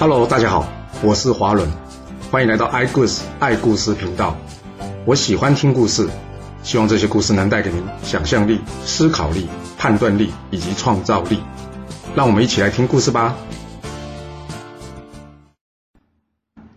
[0.00, 0.64] Hello，大家好，
[1.02, 1.68] 我是华伦，
[2.30, 4.36] 欢迎来到爱故事爱故事频道。
[5.04, 6.08] 我喜欢听故事，
[6.62, 11.40] 希望这些故事能带给您想象力、思考力、判断力以及创造力。
[12.14, 13.34] 让我们一起来听故事吧。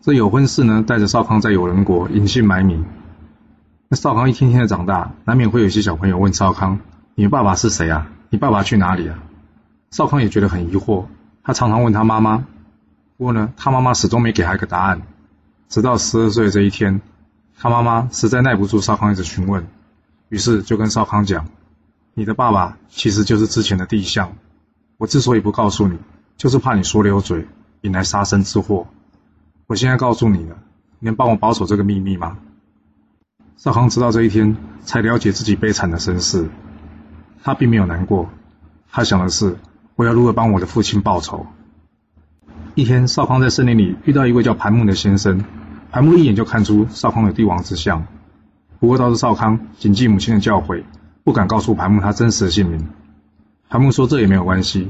[0.01, 2.83] 这有婚事呢，带着少康在有人国隐姓埋名。
[3.88, 6.79] 那少康一天天的长大，难免会有一些小朋友问少康
[7.13, 8.07] ：“你爸爸是谁啊？
[8.31, 9.19] 你爸爸去哪里啊？”
[9.91, 11.05] 少康也觉得很疑惑，
[11.43, 12.45] 他常常问他妈妈。
[13.21, 15.03] 不过呢，他妈妈始终没给他一个答案。
[15.70, 17.02] 直到十二岁这一天，
[17.55, 19.67] 他妈妈实在耐不住少康一直询问，
[20.29, 21.48] 于是就跟少康讲
[22.15, 24.34] ：“你的爸爸其实就是之前的地相。
[24.98, 25.99] 我之所以不告诉你，
[26.35, 27.48] 就是怕你说溜嘴，
[27.81, 28.88] 引来杀身之祸。
[29.67, 30.57] 我现在告诉你了，
[30.98, 32.40] 你能帮我保守这个秘密吗？”
[33.55, 36.49] 少康直到这一天才了解自己悲惨的身世。
[37.43, 38.31] 他并没有难过，
[38.90, 39.59] 他想的是：
[39.95, 41.45] 我要如何帮我的父亲报仇。
[42.73, 45.43] 一天，少康在森林里遇到一位叫盘木的先生。
[45.91, 48.05] 盘木一眼就看出少康有帝王之相，
[48.79, 50.84] 不过倒是少康谨记母亲的教诲，
[51.26, 52.87] 不敢告诉盘木他真实的姓名。
[53.68, 54.90] 盘木说这也没有关系，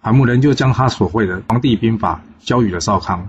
[0.00, 3.28] 盘木仍旧将他所会的皇帝兵法交予了少康。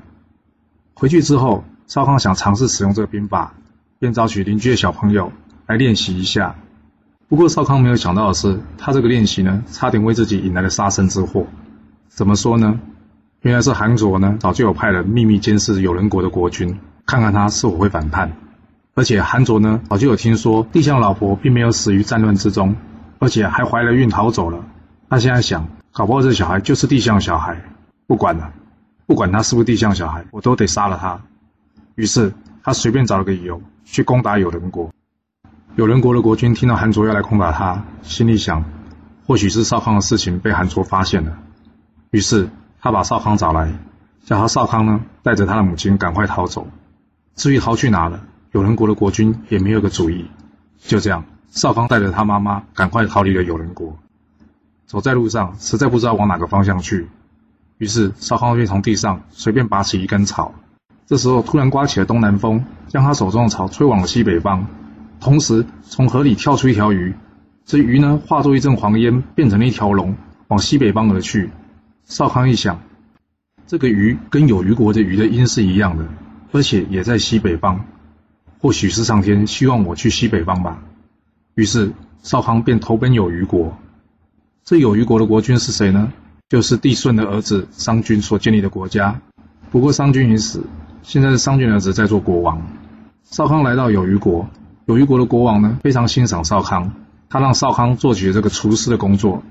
[0.93, 3.53] 回去之后，少康想尝试使用这个兵法，
[3.99, 5.33] 便找取邻居的小朋友
[5.67, 6.55] 来练习一下。
[7.27, 11.47] 不过少康没有想到的是，他这个练习呢，差点为自己引来了杀身之祸。
[12.07, 12.79] 怎么说呢？
[13.41, 18.33] 原来是韩卓呢，早就有派人秘密监视有人国的国君，看看他是否会反叛。
[18.95, 22.75] 而且韩卓呢，早就有听说帝相老婆并没有死于战乱之中，
[23.17, 24.65] 而且还怀了孕逃走了。
[25.09, 27.61] 他现在想，搞不好这小孩就是帝相小孩。
[28.07, 28.51] 不管了，
[29.07, 31.21] 不管他是不是帝相小孩，我都得杀了他。
[31.95, 34.91] 于是他随便找了个理由去攻打有人国。
[35.77, 38.65] 有人国的国君听到韩卓要来攻打他，心里想，
[39.25, 41.37] 或许是少康的事情被韩卓发现了。
[42.11, 42.49] 于是。
[42.81, 43.73] 他把少康找来，
[44.23, 46.67] 叫他少康呢带着他的母亲赶快逃走。
[47.36, 48.21] 至于逃去哪了，
[48.52, 50.26] 有人国的国君也没有个主意。
[50.80, 53.98] 就这样，少康带着他妈妈赶快逃离了有人国。
[54.86, 57.08] 走在路上，实在不知道往哪个方向去，
[57.77, 60.53] 于是少康便从地上随便拔起一根草。
[61.05, 64.67] 这时候突然刮起了东南风，将他手中的草吹往了西北方。
[65.20, 67.14] 同时，从河里跳出一条鱼，
[67.65, 70.15] 这鱼呢化作一阵黄烟，变成了一条龙，
[70.48, 71.49] 往西北方而去。
[72.09, 72.81] 少康一想，
[73.67, 76.08] 这个鱼跟有鱼国的鱼的音是一样的，
[76.52, 77.81] 而且也在西北方，
[78.58, 80.81] 或许是上天希望我去西北方吧。
[81.53, 81.93] 于是
[82.23, 83.77] 少康便投奔有鱼国。
[84.64, 86.11] 这有鱼国的国君是谁呢？
[86.49, 89.21] 就是帝舜的儿子商君所建立的国家。
[89.70, 90.64] 不过商君已死，
[91.03, 92.59] 现在是商君儿子在做国王。
[93.23, 94.49] 少康来到有鱼国，
[94.87, 96.91] 有鱼国的国王呢非常欣赏少康，
[97.30, 99.43] 他让少康做起了这个厨师的工作。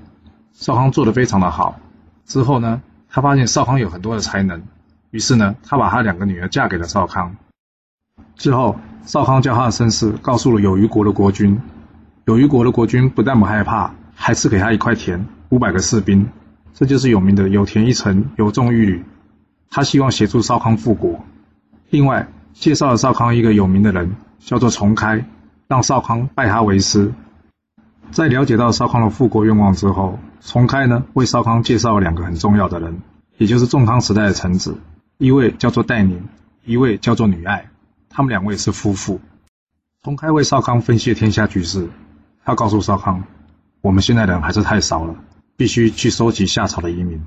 [0.51, 1.79] 少康做得非常的好。
[2.29, 2.79] 之后呢，
[3.09, 4.61] 他发现少康有很多的才能，
[5.09, 7.35] 于是呢，他把他两个女儿嫁给了少康。
[8.35, 11.59] 之后，少康将他的身世告诉了有虞国的国君。
[12.25, 16.29] 有虞国的国君不但不害怕，还赐给他一块田、五百个士兵，
[16.75, 19.03] 这就是有名的有田一城，有众一旅。
[19.71, 21.25] 他希望协助少康复国。
[21.89, 25.25] 另外，介绍了少康一个有名的人，叫做重开，
[25.67, 27.11] 让少康拜他为师。
[28.11, 33.01] 在了解到少康的复国愿望之后，重开呢为少康介绍了两个很重要的人，
[33.37, 34.77] 也就是仲康时代的臣子，
[35.17, 36.27] 一位叫做戴宁，
[36.65, 37.69] 一位叫做女爱，
[38.09, 39.21] 他们两位是夫妇。
[40.01, 41.87] 重开为少康分析天下局势，
[42.43, 43.23] 他告诉少康，
[43.81, 45.15] 我们现在人还是太少了，
[45.55, 47.21] 必须去收集夏朝的移民。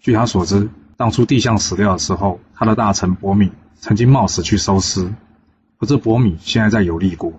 [0.00, 5.12] 据他所知，当初帝相死掉的时候，他的大臣伯米曾经冒死去收尸，
[5.78, 7.32] 可是伯米现在在有利国，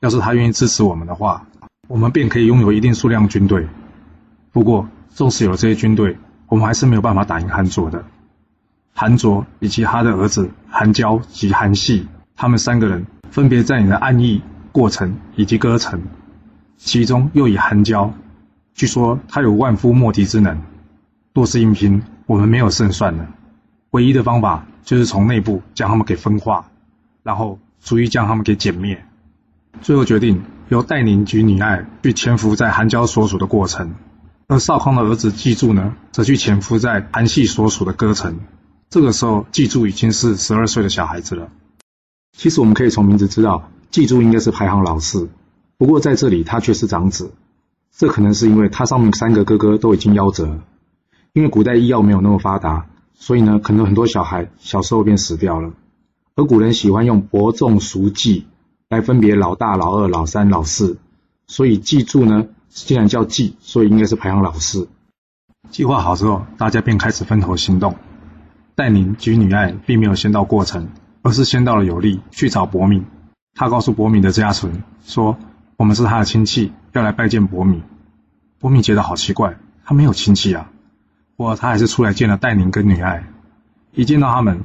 [0.00, 1.46] 要是他愿意支持我们的话。
[1.92, 3.68] 我们便可以拥有一定数量军队。
[4.50, 6.16] 不过，纵使有了这些军队，
[6.48, 8.02] 我们还是没有办法打赢韩卓的。
[8.94, 14.40] 韩卓以及他的儿子韩交及韩系，他们三个人分别占领了安邑、
[14.72, 16.00] 过程以及歌城。
[16.78, 18.14] 其中又以韩交，
[18.72, 20.62] 据说他有万夫莫敌之能。
[21.34, 23.28] 若是硬拼，我们没有胜算了。
[23.90, 26.70] 唯一的方法就是从内部将他们给分化，
[27.22, 29.04] 然后逐一将他们给歼灭。
[29.82, 30.40] 最后决定。
[30.72, 33.94] 由戴宁及女爱去潜伏在韩交所属的过程，
[34.46, 38.40] 而少康的儿子季柱呢，则去潜伏在韩系所属的歌城。
[38.88, 41.50] 这个时候，季柱已经是十二岁的小孩子了。
[42.34, 45.28] 其实我们可以从名字知道，季柱应该是排行老四，
[45.76, 47.34] 不过在这里他却是长子。
[47.94, 50.58] 这可能是因为他上面三个哥哥都已经夭折。
[51.34, 55.74] 因为古代医药没有那么发达，所以呢，可能很多小孩小时候便死掉了。
[56.34, 58.46] 而古人喜欢用伯仲叔季。
[58.92, 60.98] 来分别老大、老二、老三、老四，
[61.46, 64.86] 所以记住呢，既然叫记，所以应该是排行老四。
[65.70, 67.96] 计划好之后，大家便开始分头行动。
[68.74, 70.90] 戴宁及女爱并没有先到过城，
[71.22, 73.06] 而是先到了有利去找伯敏。
[73.54, 75.38] 他告诉伯敏的家纯说
[75.78, 77.82] ：“我们是他的亲戚，要来拜见伯敏。”
[78.60, 79.56] 伯敏觉得好奇怪，
[79.86, 80.70] 他没有亲戚啊。
[81.36, 83.26] 不过他还是出来见了戴宁跟女爱。
[83.94, 84.60] 一见到他们，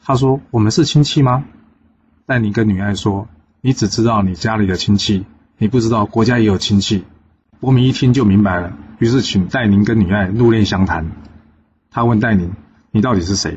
[0.00, 1.42] 他说：“我们是亲戚吗？”
[2.26, 3.26] 戴宁跟女爱说
[3.64, 5.24] ：“你只知道你家里的亲戚，
[5.56, 7.04] 你不知道国家也有亲戚。”
[7.60, 11.12] 伯米一听就明白了，于是请戴宁跟女爱入内相谈。
[11.92, 12.50] 他问戴宁
[12.90, 13.56] ：“你到底是谁？”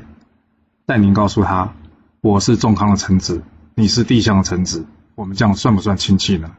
[0.85, 1.73] 戴宁告诉他
[2.21, 3.41] ：“我是仲康的臣子，
[3.73, 4.85] 你是帝相的臣子，
[5.15, 6.51] 我们这样算不算亲戚呢？”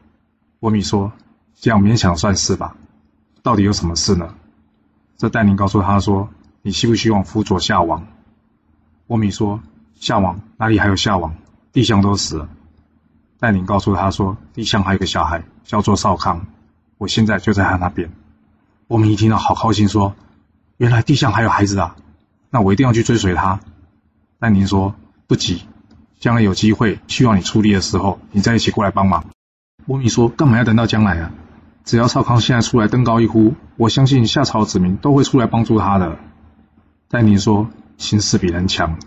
[0.59, 1.13] 伯米说
[1.55, 2.75] ：“这样勉强算是吧。
[3.43, 4.35] 到底有什么事呢？”
[5.15, 6.27] 这戴宁告诉他说
[6.61, 8.05] ：“你希不希望辅佐夏王？”
[9.07, 9.61] 伯米说
[9.95, 11.33] ：“夏王哪里还有夏王？
[11.71, 12.49] 帝相都死了。”
[13.39, 16.47] 戴宁告诉他说：“地相还有个小孩，叫做少康，
[16.97, 18.11] 我现在就在他那边。”
[18.87, 20.15] 伯敏一听到，好高兴，说。
[20.77, 21.95] 原来地相还有孩子啊，
[22.51, 23.59] 那我一定要去追随他。
[24.37, 24.93] 戴宁说
[25.25, 25.63] 不急，
[26.19, 29.25] 将来有机会需要你出力的时候，你再一起过来帮忙。
[29.87, 31.31] 波米说：“干嘛要等到将来啊？
[31.83, 36.19] 只要少康现在出来登高一呼，我相信夏朝子民都会出来帮助他的。”
[37.09, 37.67] 戴宁说
[37.97, 38.99] ：“心事比人强，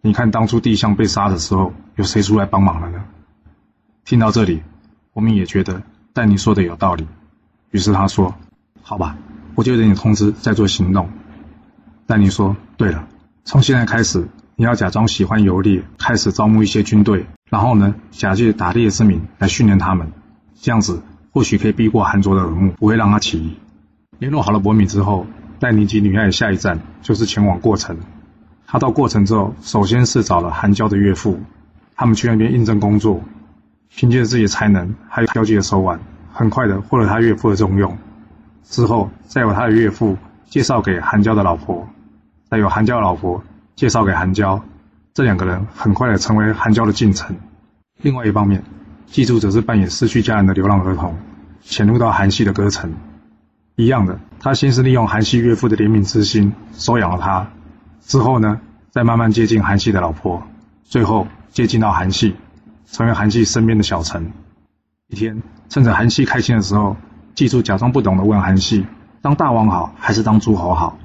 [0.00, 3.04] 你看当初地相被杀的时候，有谁出来帮忙了呢？”
[4.04, 4.62] 听到这里，
[5.14, 7.06] 我们也觉得戴尼说的有道理，
[7.70, 8.34] 于是他说
[8.82, 9.16] ：“好吧。”
[9.56, 11.08] 我就等你通知，再做行动。
[12.06, 13.08] 戴尼说对了，
[13.44, 20.12] 从现在开始，你要假装喜欢游猎，开始招募一些军队，然后呢，假借打猎之名来训练他们，
[20.60, 23.56] 这样子或许可以避过韩卓的耳目，不会让他起疑。
[24.18, 25.26] 联络好了博敏之后，
[25.58, 27.96] 戴宁及女爱的下一站就是前往过程。
[28.66, 31.40] 他到过程之后，首先是找了韩娇的岳父，
[31.96, 33.22] 他们去那边应征工作，
[33.96, 36.00] 凭借着自己的才能还有交际的手腕，
[36.32, 37.96] 很快的获得他岳父的重用。
[38.64, 41.88] 之后，再由他的岳父介绍给韩娇的老婆，
[42.48, 43.42] 再由韩娇的老婆
[43.76, 44.62] 介绍给韩娇，
[45.12, 47.36] 这两个人很快的成为韩娇的近臣。
[48.02, 48.64] 另外一方面，
[49.06, 51.16] 记住则是扮演失去家人的流浪儿童，
[51.62, 52.92] 潜入到韩系的歌城。
[53.76, 57.50] 一样的，他先是利用韩系岳父的怜悯之心收养了他，
[58.00, 60.42] 之后呢，再慢慢接近韩系的老婆，
[60.84, 62.34] 最后接近到韩系，
[62.86, 64.32] 成为韩系身边的小臣。
[65.08, 66.96] 一天，趁着韩系开心的时候。
[67.34, 68.86] 记住，假装不懂的问韩系
[69.20, 70.96] ：“当大王好，还是当诸侯好？”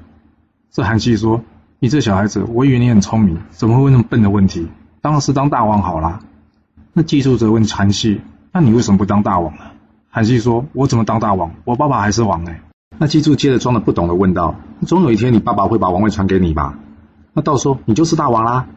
[0.70, 1.42] 这韩系说
[1.80, 4.68] ：“你这小孩子，我以为你很聪明，怎么会问那么笨的问题？
[5.00, 6.20] 当然是当大王好啦。”
[6.94, 8.20] 那记住则问韩系
[8.54, 9.62] ：“那你为什么不当大王呢？”
[10.08, 11.50] 韩系说：“我怎么当大王？
[11.64, 12.60] 我爸爸还是王哎。”
[12.96, 14.54] 那记住接着装的不懂的问道
[14.86, 16.78] ：“总有一天你爸爸会把王位传给你吧？
[17.32, 18.68] 那到时候你就是大王啦。”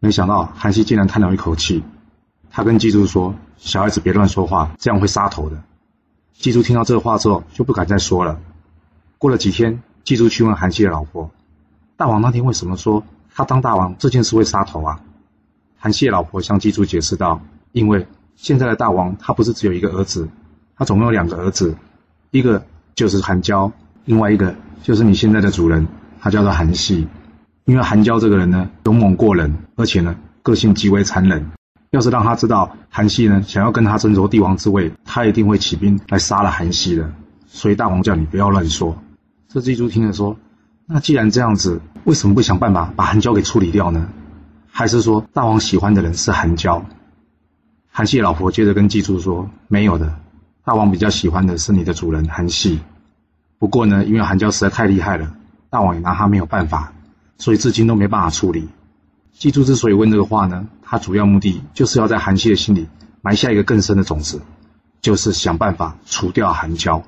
[0.00, 1.82] 没想到韩系竟然叹了一口气，
[2.56, 5.60] 他跟记住说：“小孩子别乱说话，这样会杀头的。”
[6.38, 8.38] 季珠听到这话之后，就不敢再说了。
[9.18, 11.32] 过了几天，季珠去问韩熙的老婆
[11.98, 13.02] ：“大王那天为什么说
[13.34, 15.00] 他当大王这件事会杀头啊？”
[15.76, 17.40] 韩熙的老婆向季珠解释道
[17.72, 18.06] ：“因为
[18.36, 20.28] 现在的大王他不是只有一个儿子，
[20.76, 21.76] 他总共有两个儿子，
[22.30, 22.64] 一个
[22.94, 23.72] 就是韩娇，
[24.04, 24.54] 另外一个
[24.84, 25.88] 就是你现在的主人，
[26.20, 27.08] 他叫做韩熙。
[27.64, 30.14] 因为韩娇这个人呢，勇猛过人，而且呢，
[30.44, 31.50] 个性极为残忍。”
[31.94, 37.08] 要是让他知道韩熙呢想要跟他争夺帝王之位，他一定会起兵来杀了韩熙的。
[37.46, 39.00] 所以大王叫你不要乱说。
[39.46, 40.36] 这祭珠听了说
[40.86, 44.08] ：“那既然这样子，为什么不想办法把韩娇给处理掉呢？
[44.68, 46.84] 还是说大王喜欢的人是韩娇？”
[47.88, 50.16] 韩熙老婆接着跟祭珠说：“没有的，
[50.64, 52.80] 大王比较喜欢的是你的主人韩熙。
[53.60, 55.32] 不过呢，因为韩娇实在太厉害了，
[55.70, 56.92] 大王也拿他没有办法，
[57.38, 58.68] 所以至今都没办法处理。”
[59.36, 62.86] 记住，之所以问这个话呢，他主要目的就是要在韩熙的心里
[63.20, 64.40] 埋下一个更深的种子，
[65.02, 67.02] 就是想办法除掉韩娇。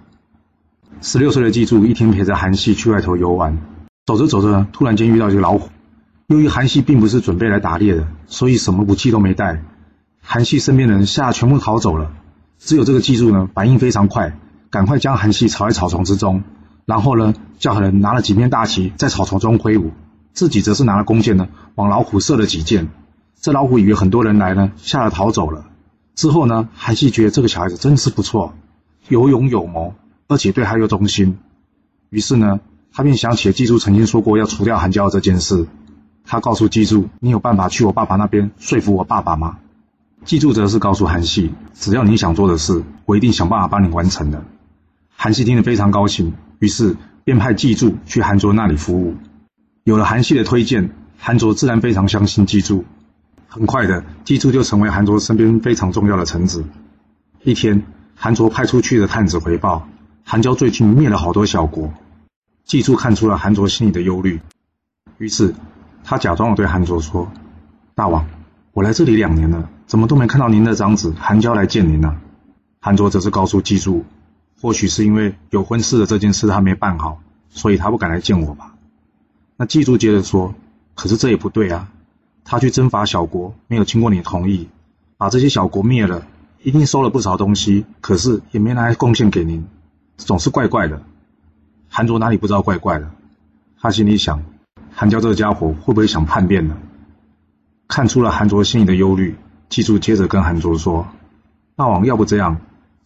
[1.00, 3.58] 十六岁的记住一天陪着韩熙去外头游玩，
[4.06, 5.70] 走着走着，突然间遇到一个老虎。
[6.26, 9.62] 由于韩熙并不是准备来打猎的，所以什么武器都没带。
[10.20, 12.10] 韩熙身边的人吓全部逃走了，
[12.58, 14.36] 只有这个记住呢，反应非常快，
[14.68, 16.42] 赶快将韩熙藏在草丛之中，
[16.86, 19.92] 然后呢，叫人拿了几面大旗在草丛中挥舞。
[20.36, 22.90] 自己则是拿了弓箭呢，往老虎射了几箭。
[23.40, 25.64] 这老虎以为很多人来呢，吓得逃走了。
[26.14, 28.52] 之后呢，韩熙觉得这个小孩子真是不错，
[29.08, 29.94] 有勇有谋，
[30.28, 31.38] 而且对他又忠心。
[32.10, 32.60] 于是呢，
[32.92, 35.66] 他便想起了记住曾经说过要除掉韩娇这件事。
[36.26, 39.56] 他告诉记住：“你有办法去我爸爸那边说服我爸爸吗？”
[40.26, 44.44] 记住则是告诉韩熙：“只要你想做的事，我一定想办法帮你完成的。”
[45.16, 49.14] 韩熙听得非常高兴，于是便派记住去韩卓那里服务。
[49.86, 52.84] 有了韩系的推荐，韩卓自然非常相信季柱。
[53.46, 56.64] 很快的，季柱就成为韩卓身边非常重要的臣子。
[57.44, 57.84] 一天，
[58.16, 59.86] 韩卓派出去的探子回报，
[60.24, 61.94] 韩娇最近灭了好多小国。
[62.64, 64.40] 季柱看出了韩卓心里的忧虑，
[65.18, 65.54] 于是
[66.02, 67.30] 他假装的对韩卓说
[67.94, 68.26] ：“大王，
[68.72, 72.16] 我来这里两年了，怎么都没看到您的长子韩娇来见您呢？”
[72.82, 74.04] 韩卓则是告诉记住，
[74.60, 78.72] 或许是因为有婚事的这件事他没办好，所以他不敢来见我吧。
[79.56, 80.54] 那记住接着说
[80.94, 81.90] ：“可是这也不对啊，
[82.44, 84.68] 他去征伐小国，没有经过你同意，
[85.16, 86.26] 把这些小国灭了，
[86.62, 89.66] 一定收了不少东西，可是也没拿来贡献给您，
[90.18, 91.02] 总是怪怪的。”
[91.88, 93.10] 韩卓哪里不知道怪怪的？
[93.80, 94.42] 他心里想：
[94.92, 96.76] 韩娇这个家伙会不会想叛变呢？
[97.88, 99.36] 看出了韩卓心里的忧虑，
[99.68, 101.06] 记住接着跟韩卓说
[101.76, 102.58] ：“大王，要不这样，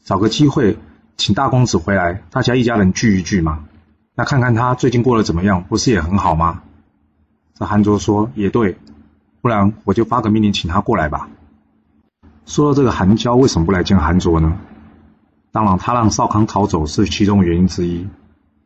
[0.04, 0.78] 找个机会
[1.16, 3.66] 请大公子回来，大家一家人聚一聚嘛。
[4.21, 6.61] 那看看他最近过得怎么样，不是也很好吗？”
[7.57, 8.77] 这韩卓说：“也对，
[9.41, 11.31] 不然我就发个命令请他过来吧。”
[12.45, 14.59] 说到这个韩娇为什么不来见韩卓呢？
[15.53, 18.07] 当然，他让少康逃走是其中原因之一。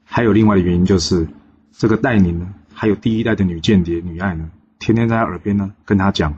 [0.02, 1.28] 还有另外的原因，就是
[1.70, 6.34] 这个戴宁呢，还有第一代的女间谍女爱呢，天天在他耳边呢跟他讲，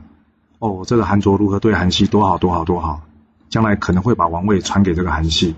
[0.59, 3.01] 哦，这个韩卓如何对韩熙多好多好多好，
[3.49, 5.55] 将来可能会把王位传给这个韩熙。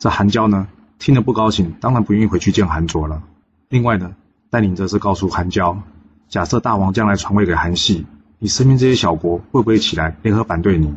[0.00, 0.66] 这韩娇呢
[1.02, 3.24] 听了不高兴，当然不愿意回去见韩卓了。
[3.68, 4.14] 另外呢，
[4.50, 5.82] 戴宁则是告诉韩娇，
[6.28, 8.06] 假设大王将来传位给韩系，
[8.38, 10.94] 你身边这些小国会不会起来联合反对你？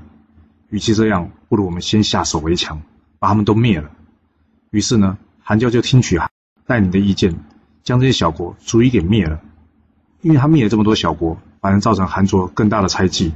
[0.69, 2.83] 与其这样，不如我们先下手为强，
[3.17, 3.89] 把他们都灭了。
[4.69, 5.17] 于是呢。
[5.47, 6.19] 韩娇就听取
[6.65, 7.35] 戴宁的意见，
[7.83, 9.41] 将这些小国逐一给灭了。
[10.21, 13.31] 因为他灭了这么多小国，反而造成韩卓更大的猜忌。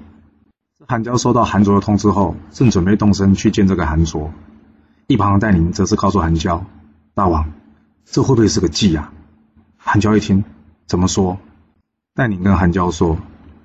[0.87, 4.31] 韩娇收到韩卓的通知后，正准备动身去见这个韩卓，
[5.09, 6.63] 一旁的戴宁则是告诉韩娇
[7.15, 7.51] ：“大王，
[8.05, 9.11] 这会不会是个计呀？”
[9.75, 10.43] 韩娇一听，
[10.85, 11.39] 怎么说？
[12.13, 13.17] 戴宁跟韩娇说：“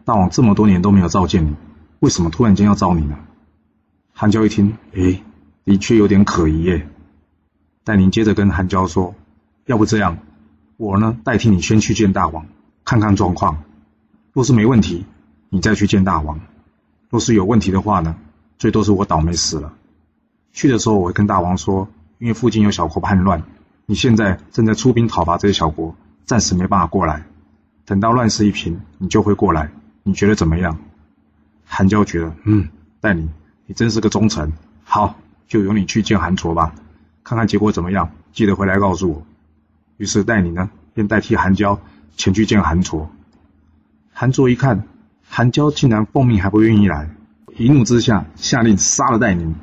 [0.06, 1.54] 大王这么多年都没有召见你，
[2.00, 3.18] 为什么突然间要召你呢？”
[4.14, 5.22] 韩娇一听，诶，
[5.66, 6.88] 的确有点可疑耶。
[7.84, 9.14] 戴宁接着跟韩娇说
[9.68, 10.16] ：“要不这样，
[10.78, 12.46] 我呢代替你先去见大王，
[12.86, 13.64] 看看状况。
[14.32, 15.04] 若是没问题，
[15.50, 16.38] 你再去见大王；
[17.10, 18.16] 若是有问题的话呢，
[18.56, 19.74] 最多是我倒霉死了。
[20.54, 23.42] 去的时候我会跟大王说，因为附近有小国叛乱，
[23.86, 25.94] 你现在正在出兵讨伐这些小国，
[26.24, 27.24] 暂时没办法过来。
[27.84, 29.70] 等到乱世一平，你就会过来。
[30.04, 30.78] 你觉得怎么样？”
[31.66, 32.68] 韩娇觉得，嗯，
[33.00, 33.28] 戴宁，
[33.66, 34.52] 你真是个忠臣。
[34.84, 35.16] 好，
[35.48, 36.72] 就由你去见韩卓吧。
[37.24, 39.22] 看看结果怎么样，记得回来告诉我。
[39.96, 41.80] 于是戴宁呢，便代替韩娇
[42.16, 43.10] 前去见韩卓。
[44.12, 44.84] 韩卓一看，
[45.28, 47.10] 韩娇竟然奉命还不愿意来，
[47.56, 49.56] 一怒之下下令杀了戴宁。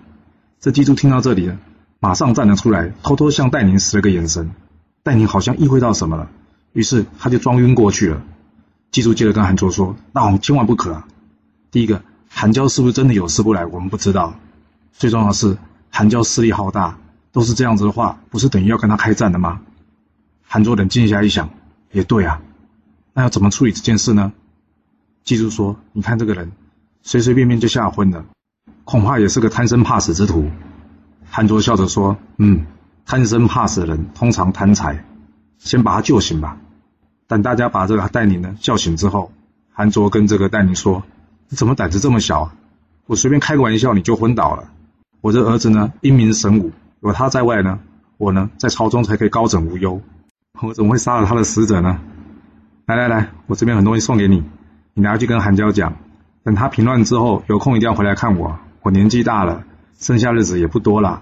[0.61, 1.57] 这记住听到这里了，
[1.99, 4.51] 马上站了出来，偷偷向戴宁使了个眼神。
[5.01, 6.29] 戴宁好像意会到什么了，
[6.73, 8.21] 于是他就装晕过去了。
[8.91, 11.07] 记住接着跟韩卓说：“那我们千万不可啊！
[11.71, 14.35] 第一个，韩娇是不是真的有事不来，我们不知道。
[14.93, 15.57] 最重要的是，
[15.89, 16.99] 韩娇势力浩大。”
[17.33, 19.61] 都是这样子的话，不是等于要跟他开战的吗？
[20.43, 21.49] 韩卓冷静一下一想，
[21.91, 22.41] 也对啊，
[23.13, 24.33] 那要怎么处理这件事呢？
[25.23, 26.51] 记住说，你看这个人，
[27.03, 28.25] 随随便便就吓昏了，
[28.83, 30.49] 恐怕也是个贪生怕死之徒。
[31.29, 32.65] 韩卓笑着说：“嗯，
[33.05, 35.05] 贪生怕死的人通常贪财，
[35.57, 36.57] 先把他救醒吧。”
[37.27, 39.31] 等大家把这个戴宁呢叫醒之后，
[39.71, 41.03] 韩卓跟这个戴宁说
[41.47, 42.53] ：“你怎么胆子这么小啊？
[43.05, 44.65] 我随便开个玩笑你就昏倒了。
[45.21, 46.71] 我这儿子呢英明神武。”
[47.01, 47.79] 有他在外呢，
[48.17, 50.01] 我呢在朝中才可以高枕无忧。
[50.61, 51.99] 我怎么会杀了他的使者呢？
[52.85, 54.43] 来来来，我这边很多东西送给你，
[54.93, 55.95] 你拿去跟韩娇讲，
[56.43, 58.59] 等他平乱之后，有空一定要回来看我。
[58.81, 59.63] 我年纪大了，
[59.99, 61.21] 剩下日子也不多了。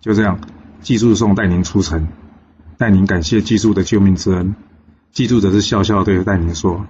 [0.00, 0.40] 就这样，
[0.80, 2.08] 季祝送戴宁出城。
[2.78, 4.56] 戴宁感谢季祝的救命之恩，
[5.12, 6.86] 季祝则是笑笑对戴宁说：“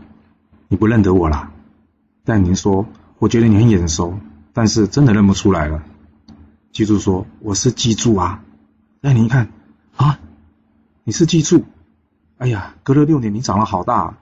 [0.69, 1.53] 你不认得我啦？”
[2.25, 2.87] 戴宁说
[3.19, 4.19] ：“我觉得你很眼熟，
[4.53, 5.83] 但是真的认不出来了。”
[6.73, 8.43] 记住说我是记住啊，
[9.01, 9.49] 那你一看
[9.97, 10.19] 啊，
[11.05, 11.65] 你是记住，
[12.39, 14.17] 哎呀，隔了六年你长了好大。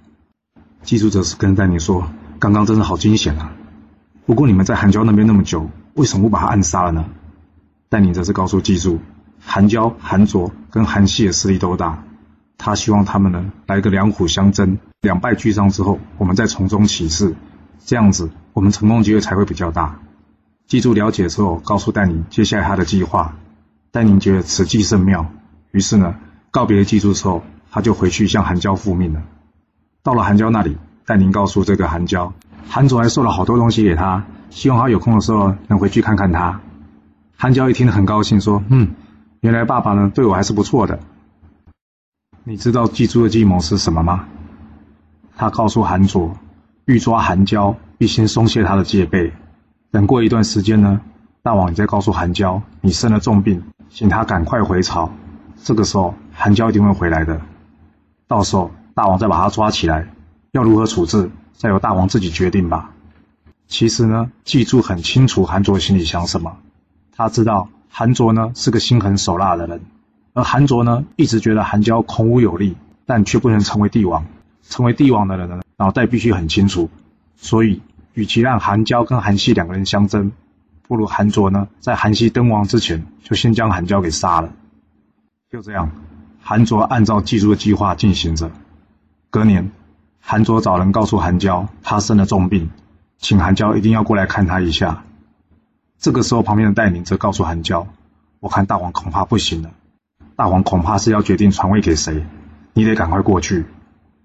[0.83, 2.11] 记住则是跟戴宁说，
[2.41, 3.53] 刚刚真的好惊险啊。
[4.31, 7.05] 不过你们在韩娇那边那么久，为什么不把他暗杀了呢？
[7.89, 9.01] 戴宁则是告诉记住，
[9.41, 12.05] 韩娇、韩卓跟韩系的势力都大，
[12.57, 17.35] 他希望他们呢来个两虎相争，两败俱伤之后，我们再从中起事，
[17.85, 19.99] 这样子我们成功机会才会比较大。
[20.69, 23.35] 记住了解之后，告诉戴宁接下来他的计划。
[23.91, 25.27] 戴宁觉得此计甚妙，
[25.73, 26.15] 于是呢，
[26.53, 29.23] 告别记住之后，他就回去向韩娇复命了。
[30.05, 32.33] 到了韩娇那里，戴宁告诉这个韩娇，
[32.69, 36.61] 韩卓还送了好多东西给他，希望他有空的时候能回去看看他。
[37.37, 38.91] 韩娇一听很高兴，说：“嗯，
[39.41, 41.01] 原来爸爸呢对我还是不错的。”
[42.45, 44.27] 你知道记住的计谋是什么吗？
[45.37, 46.37] 他告诉韩卓，
[46.85, 49.33] 欲抓韩娇，必先松懈他的戒备。
[49.91, 51.01] 等过一段时间呢，
[51.43, 55.11] 大王你再告诉韩娇你生了重病，请他赶快回朝。
[55.63, 57.41] 这个时候韩娇一定会回来的。
[58.29, 60.09] 到时候大王再把他抓起来，
[60.53, 62.93] 要如何处置，再由大王自己决定吧。
[63.69, 66.57] 其实呢，季柱很清楚韩卓心里想什么，
[67.15, 69.83] 他知道韩卓呢是个心狠手辣的人，
[70.33, 74.25] 而韩卓呢一直觉得韩娇孔武有力，但却不能成为帝王。
[74.71, 76.89] 成为帝王的人呢，脑袋必须很清楚，
[77.37, 77.83] 所以
[78.15, 80.33] 与其让韩娇跟韩熙两个人相争，
[80.89, 84.51] 不如韩卓呢在韩熙登王之前就先将韩娇给杀了。
[85.53, 85.91] 就这样，
[86.41, 88.51] 韩卓按照季柱的计划进行着。
[89.29, 89.71] 隔年，
[90.21, 92.71] 韩卓找人告诉韩娇，他生了重病。
[93.19, 95.03] 请韩娇一定要过来看他一下。
[95.99, 97.87] 这个时候，旁边的戴宁则告诉韩娇
[98.41, 99.71] ：“我看大王恐怕不行了，
[100.37, 102.25] 大王恐怕是要决定传位给谁，
[102.73, 103.67] 你得赶快过去。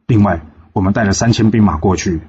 [0.08, 0.40] 另外，
[0.72, 2.22] 我们带了三千兵马过去，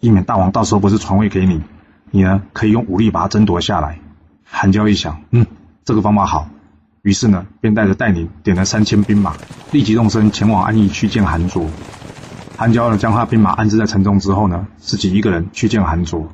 [0.00, 1.62] 以免大王到时候不是传位给你，
[2.10, 3.98] 你呢可以用武力把他争夺下来。”
[4.44, 5.46] 韩娇一想，嗯，
[5.84, 6.50] 这个方法好，
[7.00, 9.34] 于是呢便带着戴宁点了三千兵马，
[9.70, 11.70] 立即动身前往安邑去见韩卓。
[12.56, 16.28] 韩娇呢，将他兵马安置在城中之后呢，自己一个人去见韩卓。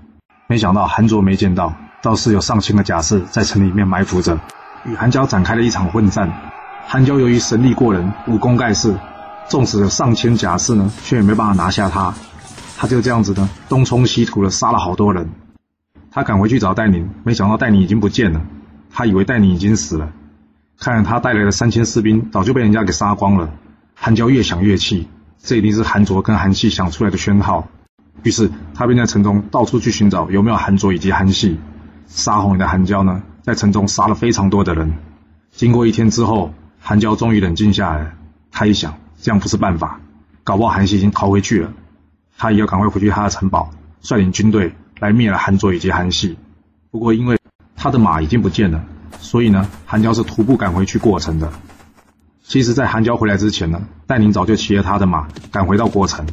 [0.47, 1.73] 没想到韩卓没见到，
[2.03, 4.39] 倒是有上千的甲士在城里面埋伏着，
[4.85, 6.31] 与韩娇展开了一场混战。
[6.87, 8.95] 韩娇由于神力过人，武功盖世，
[9.49, 12.13] 纵使有上千甲士呢，却也没办法拿下他。
[12.77, 15.31] 他就这样子呢，东冲西突的杀了好多人。
[16.11, 18.41] 他赶回去找戴宁，没想到戴宁已经不见了。
[18.91, 20.11] 他以为戴宁已经死了，
[20.79, 23.51] 看着他带来的三千士兵早就被人家给杀光了。
[23.95, 25.09] 韩娇越想越气。
[25.43, 27.69] 这一定是韩卓跟韩系想出来的圈套，
[28.23, 31.59] 于是他便在城中到处去寻找有没有韩卓以及韩系。
[32.07, 34.95] 杀红眼的韩娇呢，在城中杀了非常多的人。
[35.51, 38.15] 经过一天之后，韩娇终于冷静下来。
[38.51, 40.01] 他一想，这样不是办法，
[40.43, 41.73] 搞不好韩系已经逃回去了。
[42.39, 46.39] 他也要赶快回去他的城堡，率领军队来灭了韩卓以及韩系。
[46.91, 47.39] 不过因为
[47.77, 48.83] 他的马已经不见了，
[49.21, 51.53] 所以呢，韩娇是徒步赶回去过城的。
[52.49, 56.25] 其实，在韩娇回来之前呢，戴宁早就骑着他的马赶回到郭城。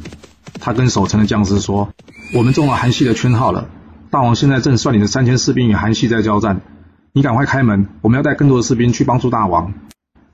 [0.58, 1.90] 他跟守城的将士说
[2.32, 3.68] ：“我们中了韩系的圈号了，
[4.10, 6.62] 大王现在正率领着三千士兵与韩系在交战，
[7.12, 9.74] 你赶快开门，我们要带更多的士兵去帮助大王。”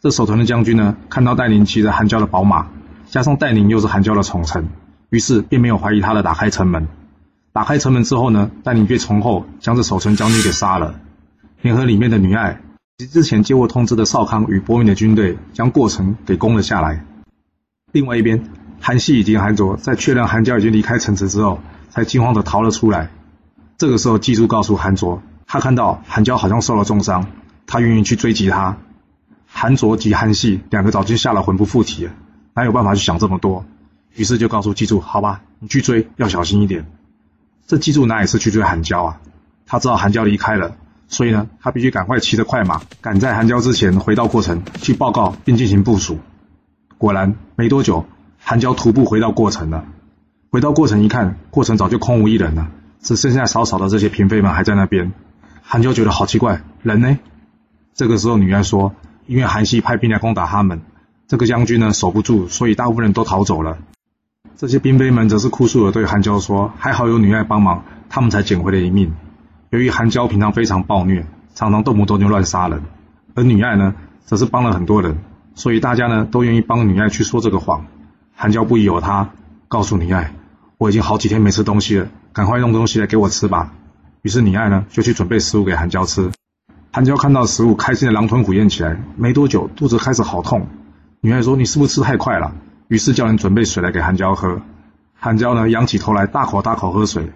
[0.00, 2.68] 这守城的将军呢，看到戴宁骑着韩娇的宝马，
[3.11, 4.68] 加上戴宁又是韩娇的宠臣，
[5.11, 6.87] 于是并没有怀疑他的打开城门。
[7.52, 10.94] 打开城门之后呢，戴宁便从后将这守城将军给杀了，
[11.61, 12.61] 联合里面的女爱。
[13.06, 17.04] 之前接获通知的少康与伯明的军队将过程给攻了下来。
[17.92, 18.44] 另外一边，
[18.80, 21.60] 韩熙以及韩卓在确认韩娇已经离开城池之后，
[21.90, 23.10] 才惊慌的逃了出来。
[23.78, 27.26] 这个时候，季珠告诉韩卓，他看到韩娇好像受了重伤，
[27.66, 28.78] 他愿意去追击他。
[29.46, 32.12] 韩卓及韩熙两个早就吓了魂不附体了，
[32.54, 33.64] 哪有办法去想这么多？
[34.14, 36.86] 于是就告诉季柱：“好吧，你去追，要小心一点。”
[37.66, 39.20] 这季柱哪也是去追韩娇啊？
[39.66, 40.76] 他知道韩娇离开了。
[41.12, 46.18] 所以呢，他必须赶快骑着快马，赶在韩娇之前回到过程去报告并进行部署。
[46.96, 48.07] 果然，没多久，
[48.38, 49.85] 韩娇徒步回到过程了。
[50.51, 52.70] 回到过程一看，过程早就空无一人了，
[53.03, 55.12] 只剩下少少的这些嫔妃们还在那边。
[55.61, 57.18] 韩娇觉得好奇怪，人呢？
[57.92, 58.94] 这个时候，女爱说
[59.29, 60.81] ：“因为韩熙派兵来攻打他们，
[61.29, 63.77] 这个将军呢守不住，所以大部分人都逃走了。”
[64.57, 69.12] 这些嫔妃们则是哭诉的对韩娇说：“还好有女爱帮忙，他们才捡回了一命。”
[69.72, 72.82] 由于韩娇平常非常暴虐，常常动不动就乱杀人，
[73.35, 73.94] 而女爱呢，
[74.26, 75.16] 则是帮了很多人，
[75.54, 77.87] 所以大家呢都愿意帮女爱去说这个谎。
[78.35, 79.30] 韩娇不疑有他，
[79.68, 80.35] 告诉女爱
[80.76, 83.72] ：“我已经好几天没吃东西了，赶快弄东西来给我吃吧。”
[84.20, 86.30] 于是女爱呢就去准备食物给韩娇吃。
[86.92, 88.98] 韩娇看到食物，开心的狼吞虎咽起来。
[89.16, 90.66] 没多久，肚子开始好痛。
[91.22, 92.52] 女爱说：“你是不是吃太快了？”
[92.88, 94.61] 于是叫人准备水来给韩娇喝。
[95.14, 97.32] 韩娇呢仰起头来，大口大口喝水。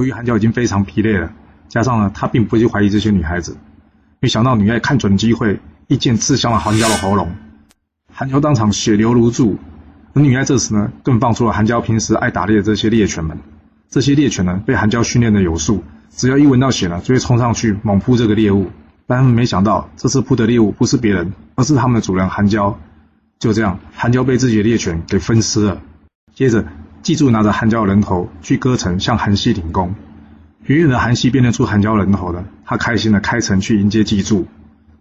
[0.00, 1.30] 由于韩娇已经非常疲累了。
[1.68, 3.56] 加上呢，他并不去怀疑这些女孩子，
[4.20, 7.30] 没想到女爱看准机会，一剑刺向了韩娇的喉咙，
[8.12, 9.58] 韩娇当场血流如注。
[10.14, 13.38] 而女爱这时呢，更放出了韩娇平时爱打猎的这些猎犬们。
[13.88, 18.70] 这些猎犬呢，被韩娇训练的有素，只要一闻到血呢，就会冲上去猛扑这个猎物。
[19.06, 22.78] 但他们没想到，这次扑的猎物不是别人，而是他们的主人韩娇。
[23.38, 25.82] 就这样，韩娇被自己的猎犬给分尸了。
[26.34, 26.64] 接着，
[27.02, 29.94] 记住拿着韩娇的人头去歌城向韩熙领功。
[30.66, 34.48] 远远的韩熙辨认出韩娇人头了，他开心的开城去迎接祭柱，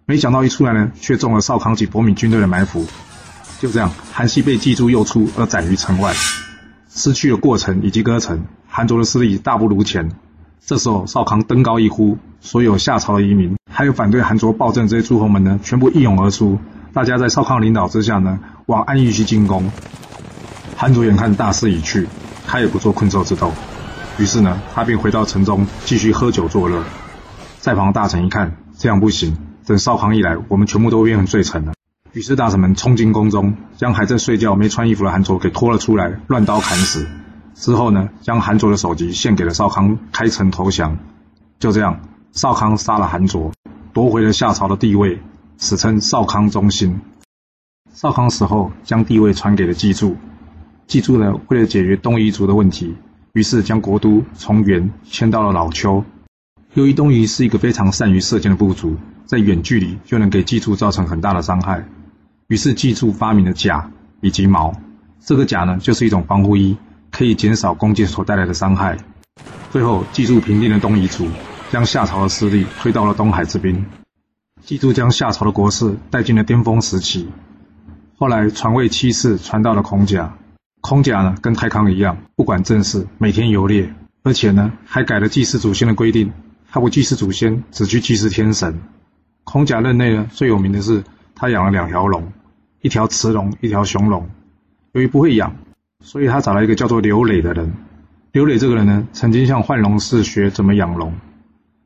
[0.06, 2.86] 没想到一出来呢，却中了少康及伯敏军队的埋伏。
[3.60, 6.13] 就这样，韩熙被祭柱诱出而斩于城外，
[6.88, 10.12] 失去了过城以及歌城，韩卓的势力大不如前。
[10.63, 16.60] 这时候，少康登高一呼，所有下朝的移民，还有反对韩卓暴政这些诸侯们呢，全部一涌而出，
[16.93, 19.71] 大家在少康领导之下呢，往安邑去进攻。
[20.75, 22.08] 韩卓眼看大势已去，
[22.45, 23.51] 他也不做困兽之斗。
[24.17, 26.84] 于是呢，他便回到城中继续喝酒作乐。
[27.60, 31.73] 在旁大臣一看，这样不行，等少康一来，我们全部都变成罪臣了。
[32.13, 37.06] 于是大臣们冲进宫中，将还在睡觉、没穿衣服的韩卓给拖了出来，乱刀砍死。
[37.56, 40.97] 之后呢，将韩卓的首级献给了少康，开城投降。
[41.60, 41.99] 就这样，
[42.32, 43.51] 少康杀了韩卓，
[43.91, 45.21] 夺回了夏朝的地位，
[45.58, 47.01] 史称少康中兴。
[47.93, 50.15] 少康死后，将地位传给了季柱。
[50.88, 52.95] 季柱呢，为了解决东夷族的问题，
[53.36, 56.04] 于是将国都从原迁到了老丘。
[56.74, 58.95] 由于东夷是一个非常善于射箭的部族，
[59.26, 61.86] 在远距离就能给季柱造成很大的伤害，
[62.48, 64.74] 于是季柱发明了甲以及矛。
[65.19, 66.76] 这个甲呢，就是一种防护衣。
[67.12, 68.98] 可以减少弓箭所带来的伤害。
[69.71, 71.30] 最后，记住平定了东夷族，
[71.71, 73.86] 将夏朝的势力推到了东海之滨。
[74.62, 77.30] 记住将夏朝的国势带进了巅峰时期。
[78.17, 80.36] 后来传位七世传到了孔甲，
[80.88, 86.32] 孔甲呢跟太康一样，不管政事，每天游猎，而且呢还改了祭祀祖先的规定，
[86.69, 88.80] 他不祭祀祖先，只去祭祀天神。
[89.45, 92.32] 孔甲任内呢最有名的是他养了两条龙，
[92.82, 94.30] 一条雌龙，一条雄龙。
[94.91, 95.56] 由于不会养。
[96.02, 97.74] 所以他找了一个叫做刘磊的人。
[98.32, 101.15] 刘磊这个人呢，曾经向幻龙氏学怎么养龙。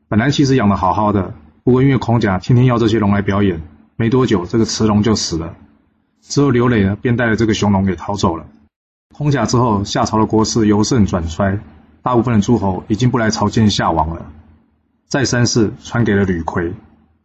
[0.09, 1.33] 本来其实养的好好的，
[1.63, 3.61] 不过因为孔甲天天要这些龙来表演，
[3.95, 5.55] 没多久这个雌龙就死了。
[6.21, 8.45] 之后刘磊呢，便带着这个雄龙给逃走了。
[9.13, 11.59] 孔甲之后，夏朝的国势由盛转衰，
[12.01, 14.25] 大部分的诸侯已经不来朝见夏王了。
[15.07, 16.73] 再三世传给了吕逵。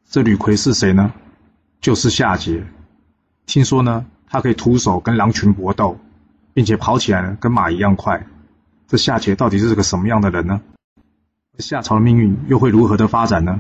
[0.09, 1.13] 这吕逵是谁呢？
[1.81, 2.65] 就是夏桀。
[3.47, 5.99] 听说呢，他可以徒手跟狼群搏斗。
[6.55, 8.29] 并且跑起来跟马一样快，
[8.87, 10.61] 这夏桀到底是个什么样的人呢？
[11.59, 13.59] 夏朝的命运又会如何的发展呢？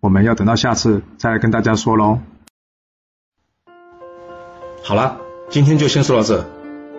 [0.00, 2.20] 我们要等到下次再来跟大家说喽。
[4.82, 5.18] 好了，
[5.50, 6.55] 今天就先说到这。